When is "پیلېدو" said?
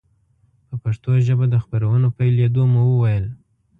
2.17-2.63